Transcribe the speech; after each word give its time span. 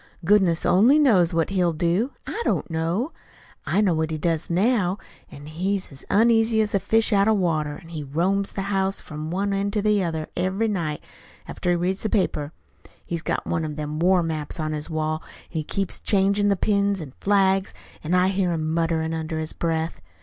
"Goodness 0.25 0.65
only 0.65 0.97
knows 0.97 1.31
what 1.31 1.51
he'll 1.51 1.73
do 1.73 2.09
I 2.25 2.41
don't. 2.43 2.65
I 3.67 3.81
know 3.81 3.93
what 3.93 4.09
he 4.09 4.17
does 4.17 4.49
now. 4.49 4.97
He's 5.27 5.91
as 5.91 6.05
uneasy 6.09 6.59
as 6.59 6.73
a 6.73 6.79
fish 6.79 7.13
out 7.13 7.27
o' 7.27 7.33
water, 7.35 7.77
an' 7.79 7.89
he 7.89 8.03
roams 8.03 8.53
the 8.53 8.63
house 8.73 8.99
from 8.99 9.29
one 9.29 9.53
end 9.53 9.73
to 9.73 9.81
the 9.83 10.03
other 10.03 10.27
every 10.35 10.67
night, 10.67 11.03
after 11.47 11.69
he 11.69 11.75
reads 11.75 12.01
the 12.01 12.09
paper. 12.09 12.51
He's 13.05 13.21
got 13.21 13.45
one 13.45 13.63
of 13.63 13.75
them 13.75 13.99
war 13.99 14.23
maps 14.23 14.59
on 14.59 14.73
his 14.73 14.89
wall, 14.89 15.21
an' 15.23 15.45
he 15.49 15.63
keeps 15.63 15.99
changin' 16.01 16.49
the 16.49 16.55
pins 16.55 16.99
an' 16.99 17.13
flags, 17.21 17.71
an' 18.03 18.15
I 18.15 18.29
hear 18.29 18.53
him 18.53 18.73
mutterin' 18.73 19.13
under 19.13 19.37
his 19.37 19.53
breath. 19.53 20.01